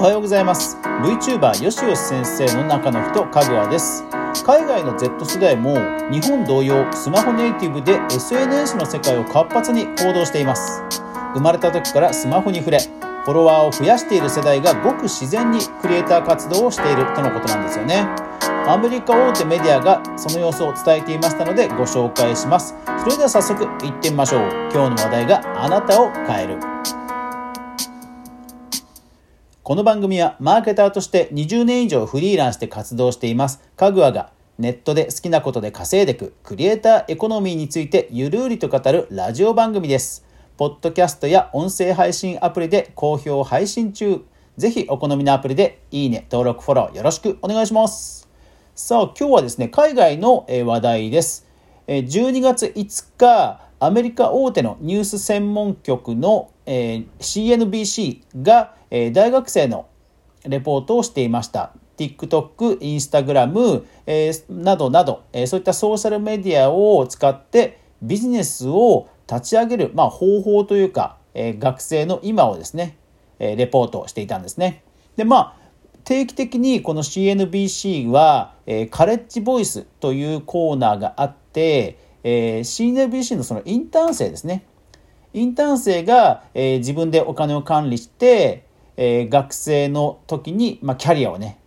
[0.00, 0.78] おはようございます。
[0.78, 4.02] VTuber よしよし先生の中の人かぐわです。
[4.46, 5.74] 海外の Z 世代も
[6.10, 10.82] 日本同様スマホネイティブで SNS の世界を活発に行動しています。
[11.34, 18.06] 生まれた時からスマホに触れフォロワーを増やしている世代がごく自然にクリエイター活動をしているとのことなんですよね。
[18.66, 22.74] アメリカ大手メディアがその様子を伝えていましたのでご紹介します。
[23.00, 24.40] それでは早速行ってみましょう。
[24.72, 26.99] 今日の話題があなたを変える。
[29.70, 40.26] この番組はマーケターとして20年以上フリーランスで活動していますかぐわがネットで好きなことで稼いでいくクリエイターエコノミーについてゆるりと語るラジオ番組です。
[40.56, 44.24] ポッドキャストや音声配信アプリで好評配信中。
[44.56, 48.28] ぜひお好みのアプリでいいね、登録、フォローよろしくお願いします。
[48.74, 51.46] さあ、今日はですね、海外の話題です。
[51.86, 59.86] 12月5日、アメリカ大手のニュース専門局のえ CNBC がえ大学生の
[60.46, 61.72] レポートをしていました。
[61.96, 72.96] TikTok、Instagram、え、などなど、え、そういったソーシャルメディアを使ってビジネスを立ち上げる、まあ、方法というか、え、学生の今をですね、
[73.38, 74.82] えレポートしていたんですね。
[75.16, 75.56] で、まあ、
[76.04, 84.64] 定期的にこの CNBC は、えカレッジボイスというコーナーがあって、えー CNBC のそのインターン生ですね。
[85.32, 88.64] インターン生が、え自分でお金を管理して、
[88.96, 91.58] え学生の時に、まあ、キャリアをね、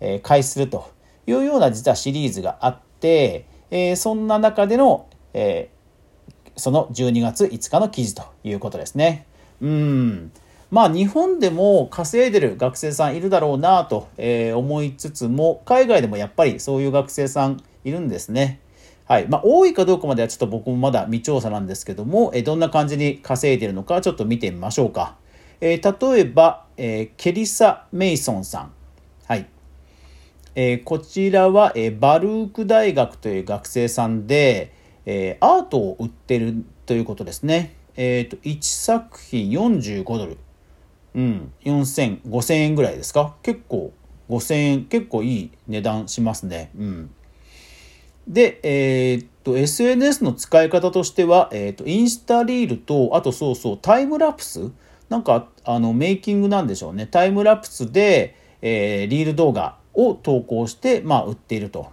[0.00, 0.90] え開始すると
[1.26, 5.68] いうような実はシリーズがあって、えそんな中での、え
[6.56, 9.26] その12月5日の記事ということですね。
[9.60, 10.32] うん
[10.70, 18.58] まあ日本でも稼いでる学生さんいるだろうなとえ思いつつも海外でもやっぱりそういう学生さんいるんですね。
[19.04, 25.16] はいまあ、多いかどうかまではちょっと僕もまだ未調査なんですけども、えどんな感じに稼いでるのかちょっと見てみましょうか。
[25.60, 28.72] えー、例えば、えー、ケリサ・メイソンさん。
[29.26, 29.46] はい。
[30.54, 34.72] えー、こちらは、え、バルーク大学という学生さんで、
[35.06, 37.74] え、アートを売ってるということですね。
[37.96, 40.38] えっ、と、1作品45ドル。
[41.14, 43.36] うん、4000、5000円ぐらいですか？
[43.42, 43.92] 結構、
[44.30, 46.70] 5000円、結構いい値段しますね。
[46.76, 47.10] うん。
[48.28, 54.70] で、えー、っと、SNS の使い方としては、えー、っと、インスタリールと、あとそうそう、タイムラプス？
[55.08, 57.06] なんか、あの、メイキングなんでしょうね。
[57.06, 61.88] タイムラプスで、えー、リール動画を投稿して、まあ、売っていると。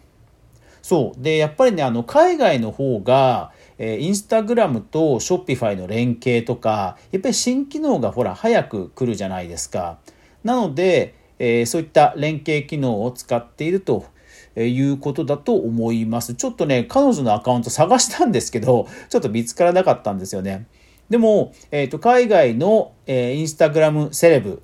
[0.82, 1.22] そう。
[1.22, 9.98] で、やっぱりね、あの、海外の方が、えー、インスタグラムとショッピファイの連携とか、やっぱり新機能がほら、早く来るじゃないですか。
[10.44, 14.06] なので、えー、そういった連携機能を使っていると
[14.56, 16.34] いうことだと思います。
[16.34, 20.66] ちょっとね、彼女のアカウント探したんですけど、 ちょっと見つからなかったんですよね。
[21.10, 24.62] でも、えっ、ー、と、海外の、えー、インスタグラムセレブ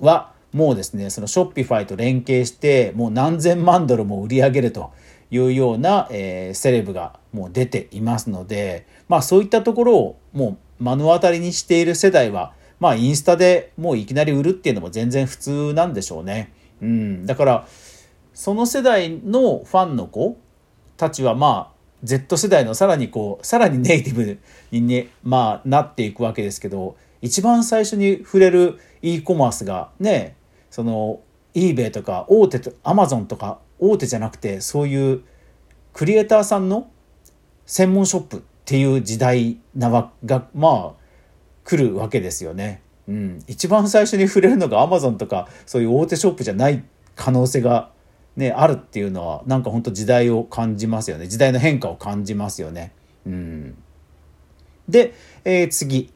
[0.00, 4.90] は、もうですね、そのショッピファイと連携して、もう何千万ドルも売り上げると
[5.30, 16.52] いうような、えー、セレブがもう出ていますので、まあそういったところをもう目の当たりにしている世代は、まあインスタでもういきなり売るっていうのも全然普通なんでしょうね。
[16.80, 17.26] うん。
[17.26, 17.68] だから、
[18.36, 20.36] その世代のファンの子
[20.98, 24.38] たちはまあ Z 世代のさらにこう、さらにネイティブ
[24.70, 30.36] にね、まあなっていくわけですけど、一番最初に触れる e コマースがね、
[30.70, 31.20] その
[31.54, 35.22] eBay とか大手と Amazon とか大手じゃなくてそういう
[35.94, 36.90] クリエイターさんの
[37.64, 41.02] 専門ショップっていう時代なわがまあ
[41.64, 42.82] 来るわけですよね。
[43.08, 47.95] うん、一番最初に触れるのが Amazon とかそういう大手ショップじゃない可能性が
[48.36, 52.92] ねあるっていうのはなんか本当時代を感じますよね時代の変化を感じますよね。
[53.26, 53.76] うん、
[54.88, 55.14] で、
[55.44, 56.12] えー、次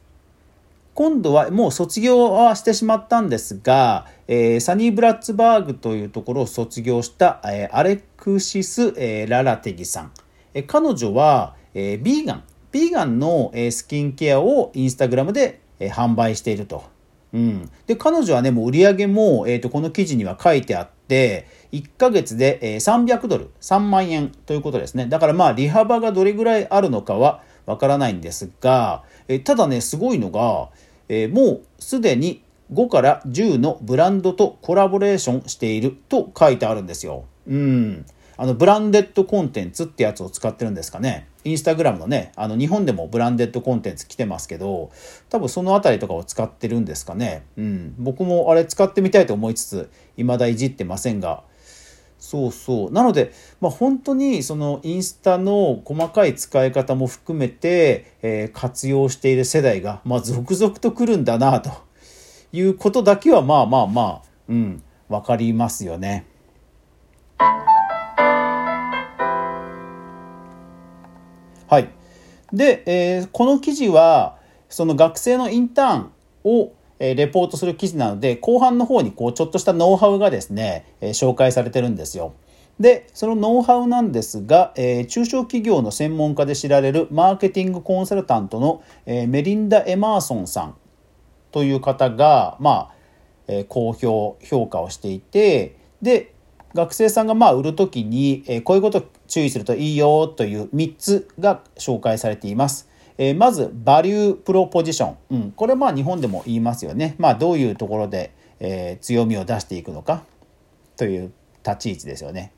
[0.94, 10.12] 今度はもう卒業はしてしまったんですが、えー、サニー・ブラッツバーグというところを卒業した、えー、アレクシス、え、ララテギさん。
[10.52, 16.84] え彼女は、えー、ビーガン、ビーガンの、えスキンケアをインスタグラムで、え販売していると。
[17.32, 29.04] うん、で彼女はねもう売り上げも、えーと、この記事には書いてあって1ヶ月で、300ドル3万円ということですねだからまあ利幅がどれぐらいあるのかはわからないんですが、
[29.44, 30.70] ただねすごいのが、
[31.28, 37.24] もうすでに5から10のブランドとコラボレーションしていると書いてあるんですよ。
[37.46, 38.06] うん。
[38.36, 41.28] あの、ブランデッドコンテンツってやつを使ってるんですかね。
[41.44, 44.90] インスタグラムのね、あの、日本でもブランデッドコンテンツ来てますけど、
[45.28, 47.44] 多分そのあたりとかを使ってるんですかね。
[47.58, 47.94] うん。
[47.98, 51.42] 僕もあれ使ってみたいと思いつつ、未だいじってませんが、
[52.20, 52.92] そうそう。
[52.92, 61.70] なので、まあ、本当にそのインスタの細かい使い方も含めて、えー、活用している世代が、まあ、続々と来るんだなと
[62.52, 66.26] いうことだけはまあまあまあ、うん、わかりますよね。
[71.66, 71.88] はい。
[72.52, 74.36] で、えー、この記事は、
[74.68, 76.12] その学生のインターン
[76.44, 82.34] を、え、レポートする記事なので、後半の方にこう、ちょっとしたノウハウがですね、え、紹介されてるんですよ。
[82.78, 90.76] で、そのノウハウなんですが、えー、中小企業の専門家で知られるマーケティングコンサルタントの、えー、メリンダ・エマーソンさん
[91.52, 92.94] という方が、まあ、
[93.48, 96.34] えー、好評、評価をしていて、で、
[96.74, 102.88] 学生さんがまあ売るときに、え、こういうこと注意するといいよという3つが紹介されています。
[103.22, 105.16] えー、まず、バリュープロポジション。
[105.30, 107.16] うん、これまあ日本でも言いますよね。
[107.18, 110.22] まあどういうところで、えー、強みを出していくのか
[110.96, 111.30] という
[111.62, 112.50] 立ち位置ですよね。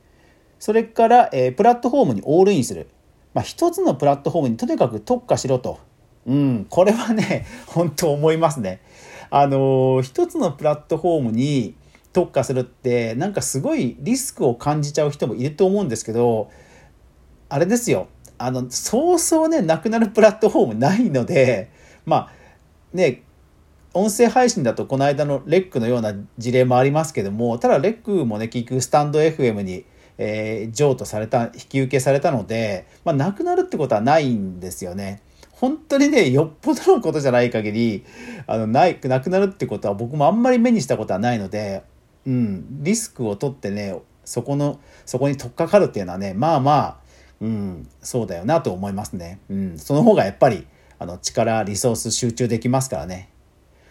[0.60, 2.86] それから、えー、プラットフォームにオールインする。
[3.34, 5.80] まあ一つのプラットフォームにとにかく特化しろと。
[6.28, 8.82] うん、これはね、 本当思いますね。
[9.30, 11.74] あのー、一つのプラットフォームに
[12.12, 16.50] 特化するってなんかすごいリスクを感じちゃう人もいると思うんですけど
[17.48, 18.06] あれですよ
[18.44, 21.70] あのそうそうねなくなるプラットフォームないので
[22.04, 22.32] まあ
[22.92, 23.22] ね
[23.94, 29.84] 音声配信だとこの間のレックのような事例もありますけどもただレックもね結局スタンド FM に、
[30.18, 35.22] えー、譲渡された引き受けされたので、まあ、なくなるってことはないんですよね。
[35.52, 38.04] 本当にねよっぽどのことじゃない限り
[38.48, 41.84] あのないなくなるってことは僕もあんまり目にしたことはないので
[42.26, 46.96] うん、リスクを取ってねそこのそこに取っかかるっていうのはねまあまあ、
[47.42, 50.64] うん、そうだよなと思いますね、うん、その方がやっぱり
[51.00, 53.28] あの力リソース集中できますからね。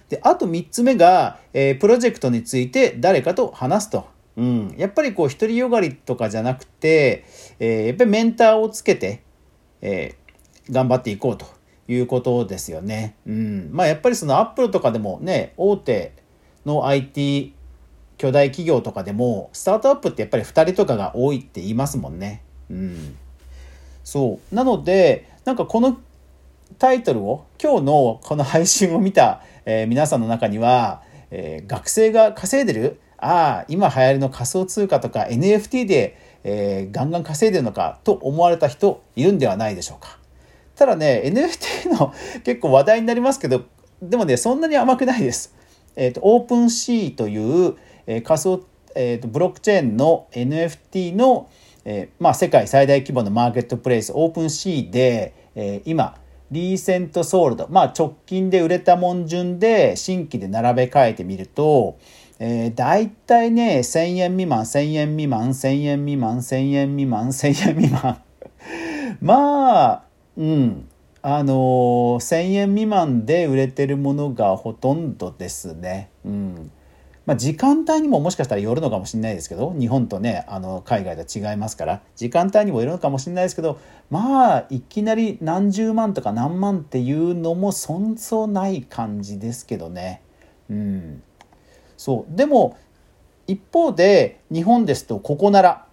[0.07, 4.07] であと3つ目が、えー、プロジェクトについて誰かと話すと、
[4.38, 7.25] うん、やっぱりこう独りよがりとかじゃなくて、
[7.59, 9.21] えー、やっぱりメンターをつけて、
[9.81, 11.45] えー、頑張っていこうと
[11.89, 13.15] いうことですよね。
[13.25, 16.13] うん、まあやっぱりそのアップルとかでもね大手
[16.65, 17.53] の IT
[18.18, 22.44] 巨大企業とかでもスタートアップってやっぱり2人とかが多いって言いますもんね。
[22.69, 23.18] うん、
[24.03, 26.00] そうなのでなんかこの
[26.80, 40.18] タイトルを今日のこの配信を見た、えー、皆さんの中には、えー、学生が稼いでるああ今流行りの仮想通貨とか NFT で、えー、ガンガン稼いでるのかと思われた人いるんではないでしょうか。
[40.75, 42.13] ただね NFT の
[42.44, 43.63] 結構話題になりますけど
[44.01, 45.53] でもねそんなに甘くないです。
[45.95, 47.75] えっ、ー、と OpenSea という
[48.07, 48.65] えー、仮想、
[48.95, 51.50] えーと、ブロックチェーンの NFT の、
[51.86, 56.18] えーまあ、世界最大規模のマーケットプレイス OpenSea で、えー、今
[56.52, 61.98] recent sold、まあ、直近で売れたもん順で新規で並べ替えてみると、
[62.39, 68.22] えー、大体ね1000円未満1000円未満1000円未満1000円未満1000円未満。
[69.22, 70.04] まあ
[70.38, 70.88] うん。
[71.24, 76.10] あのー、1000円未満で売れてるものがほとんどですね。
[76.25, 76.72] うん。
[77.31, 83.80] まあ、時間帯にももしかしたらよるのかもしれないですけど日本とねあの海外では違いますから時間帯にもよるのかもしれないですけど
[84.10, 90.22] まあいきなり何十万とか何万っていうのもそんそない感じですけどね。
[90.69, 91.24] うん、
[91.95, 92.78] そうでも
[93.48, 95.86] 一方で日本ですとここなら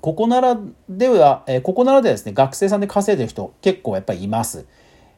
[0.00, 0.58] ここなら
[0.88, 4.66] では、えー、ここならではですね学生さんで稼いでる人結構やっぱりいます。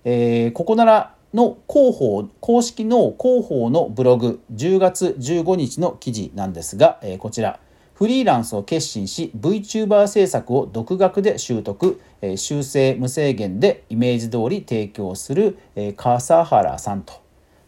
[0.05, 7.59] えー、ここならの広報、公式の広報のブログ、10月15日の記事なんですが、えー、こちら、
[7.95, 17.15] フリーランスを決心し、VTuber 制作を独学で習得、えー、修正無制限でイメージ通り提供する、えー、笠原さんと、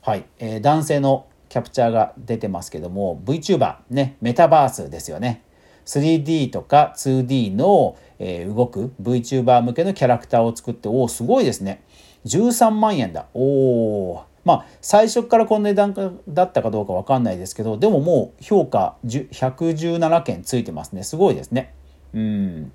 [0.02, 5.42] はい、えー、男性のキャプチャーが出てますけども、VTuber、ね、メタバースですよね。
[5.86, 11.82] 3D とか 2D の、えー、動く VTuber 向けのキャラクターを作って、おお、すごいですね。
[12.26, 13.26] 13万円だ。
[13.34, 14.24] おお。
[14.44, 21.02] まあ、最初からこの値段だったかどうか分かんないですけど、でももう評価117件ついてますね。
[21.02, 21.74] すごいですね。
[22.12, 22.72] うん。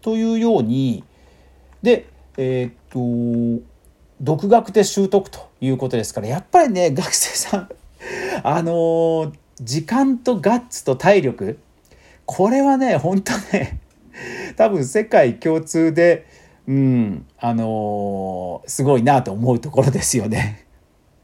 [0.00, 1.04] というように、
[1.82, 2.06] で、
[2.38, 3.64] えー、っと、
[4.20, 7.68] 独学で習得ということですから、やっぱりね、 学生さん、
[8.42, 11.58] あのー、時間とガッツと体力、
[12.24, 13.80] これはね、本当ね、
[14.56, 16.26] 多分世界共通で、
[16.68, 20.66] うん、あのー、すごいなと思うところですよね。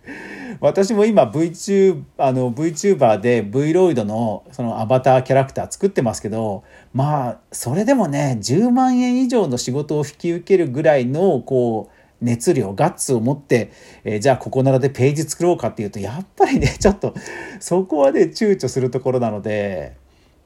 [0.61, 13.71] 私も今 VTuber, あの VTuber で Vroid のそのアバターキャラクター作ってますけどまあそれでもね10万円以上の仕事を引き受けるぐらいのこう熱量ガッツを持って、
[14.02, 17.14] えー、じゃあここならでページ作ろうかっていうとやっぱりね ちょっと
[17.61, 19.97] そこはね躊躇するところなので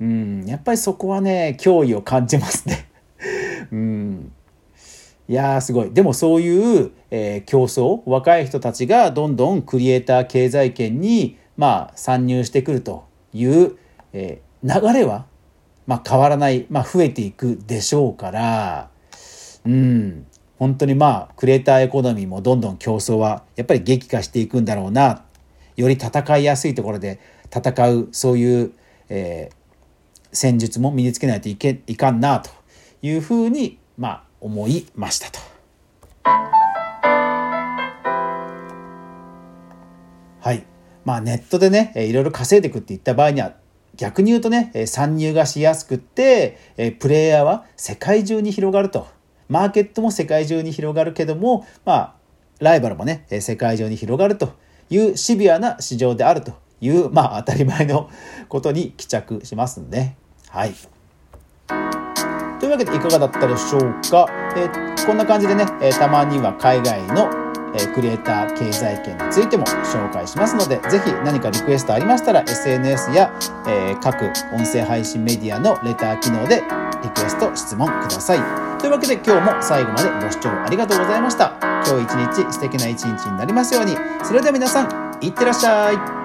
[0.00, 2.88] うんやっぱりそこはね脅威を感じますね。
[3.72, 4.32] うん
[5.32, 5.90] いやーすごい。
[5.90, 13.78] でもそういう、えー競争、若い人たちがどんどんクリエイター経済圏に、まあ、参入してくるという、
[14.12, 15.24] えー流れは、
[15.86, 18.90] まあ、変わらない、まあ、増えていくでしょうから、
[19.64, 20.26] うん、
[20.58, 25.24] 本当にまあ、クリエイターエコノミーもどんどん競争は、やっぱり激化していくんだろうな。
[25.76, 27.20] より戦いやすいところで
[27.50, 28.72] 戦う、そういう、
[29.08, 29.56] えー
[30.34, 32.48] 戦術も身につけないといけいかんなと
[33.02, 35.38] いうふうに、まあ、思いましたと。
[40.40, 40.66] はい。
[41.04, 43.54] まあネットでね、いろいろ稼いでいくって言った場合には、
[43.96, 46.58] 逆に言うとね、参入がしやすくって、
[46.98, 49.06] プレイヤーは世界中に広がると。
[49.48, 52.14] マーケットも世界中に広がるけども、まあ、
[52.58, 54.54] ライバルもね、世界中に広がると
[54.88, 58.10] いうシビアな市場であるという、まあ当たり前の
[58.48, 60.16] ことに帰着しますんで、
[60.48, 60.74] はい。
[62.72, 64.26] いうわけでいかがだったでしょうか、
[64.56, 67.28] えーこんな感じでね、えーたまには海外の、
[67.74, 73.32] えクリエイター経済圏についても紹介しますのでぜひ何かリクエストありましたら SNS や、
[73.66, 74.24] えー各
[74.54, 76.62] 音声配信メディアのレター機能で
[77.02, 78.78] リクエスト質問ください。
[78.78, 81.56] というわけで今日も最後までご視聴ありがとうございました。
[81.60, 83.96] 今日一日素敵な一日になりますように。
[84.24, 86.21] それでは皆さんいってらっしゃい。